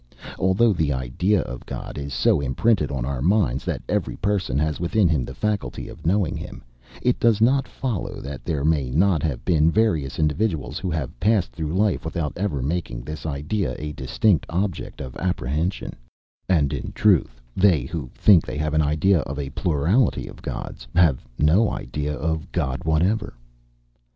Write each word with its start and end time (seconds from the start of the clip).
Although 0.39 0.73
the 0.73 0.91
idea 0.91 1.41
of 1.41 1.63
God 1.67 1.95
is 1.95 2.11
so 2.11 2.41
imprinted 2.41 2.89
on 2.89 3.05
our 3.05 3.21
minds, 3.21 3.63
that 3.65 3.83
every 3.87 4.15
person 4.15 4.57
has 4.57 4.79
within 4.79 5.07
him 5.07 5.25
the 5.25 5.35
faculty 5.35 5.87
of 5.89 6.07
knowing 6.07 6.35
him, 6.35 6.63
it 7.03 7.19
does 7.19 7.39
not 7.39 7.67
follow 7.67 8.19
that 8.19 8.43
there 8.43 8.63
may 8.65 8.89
not 8.89 9.21
have 9.21 9.45
been 9.45 9.69
various 9.69 10.17
individuals 10.17 10.79
who 10.79 10.89
have 10.89 11.19
passed 11.19 11.51
through 11.51 11.75
life 11.75 12.03
without 12.03 12.33
ever 12.35 12.63
making 12.63 13.01
this 13.03 13.27
idea 13.27 13.75
a 13.77 13.91
distinct 13.93 14.43
object 14.49 15.01
of 15.01 15.15
apprehension; 15.17 15.93
and, 16.49 16.73
in 16.73 16.91
truth, 16.93 17.39
they 17.55 17.83
who 17.83 18.09
think 18.15 18.43
they 18.43 18.57
have 18.57 18.73
an 18.73 18.81
idea 18.81 19.19
of 19.19 19.37
a 19.37 19.51
plurality 19.51 20.25
of 20.25 20.41
Gods, 20.41 20.87
have 20.95 21.23
no 21.37 21.69
idea 21.69 22.15
of 22.15 22.51
God 22.51 22.83
whatever." 22.85 23.35